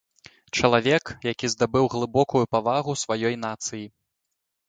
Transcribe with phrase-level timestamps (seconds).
[0.59, 3.85] Чалавек, які здабыў глыбокую павагу сваёй нацыі.